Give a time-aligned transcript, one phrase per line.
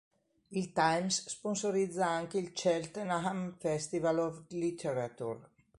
[0.49, 5.51] Il "Times" sponsorizza anche il "Cheltenham Festival of Literature".